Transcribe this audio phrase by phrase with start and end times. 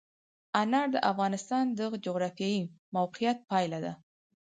[0.61, 2.61] انار د افغانستان د جغرافیایي
[2.97, 3.93] موقیعت پایله ده.